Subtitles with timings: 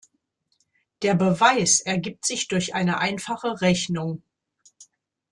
[1.03, 4.23] Der "Beweis" ergibt sich durch eine einfache Rechnung.